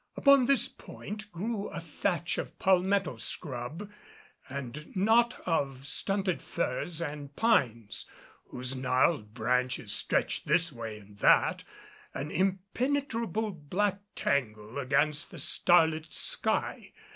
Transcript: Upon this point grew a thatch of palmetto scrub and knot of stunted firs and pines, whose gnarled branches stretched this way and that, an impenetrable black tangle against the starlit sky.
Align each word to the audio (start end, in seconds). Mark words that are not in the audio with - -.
Upon 0.17 0.47
this 0.47 0.67
point 0.67 1.31
grew 1.31 1.67
a 1.67 1.79
thatch 1.79 2.39
of 2.39 2.57
palmetto 2.57 3.17
scrub 3.17 3.91
and 4.49 4.95
knot 4.97 5.39
of 5.45 5.85
stunted 5.85 6.41
firs 6.41 7.03
and 7.03 7.35
pines, 7.35 8.09
whose 8.47 8.75
gnarled 8.75 9.35
branches 9.35 9.93
stretched 9.93 10.47
this 10.47 10.71
way 10.73 10.97
and 10.97 11.19
that, 11.19 11.63
an 12.15 12.31
impenetrable 12.31 13.51
black 13.51 14.01
tangle 14.15 14.79
against 14.79 15.29
the 15.29 15.37
starlit 15.37 16.11
sky. 16.11 16.93